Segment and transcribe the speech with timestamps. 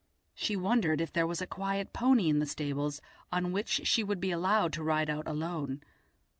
[0.33, 3.01] She wondered if there was a quiet pony in the stables
[3.31, 5.83] on which she would be allowed to ride out alone.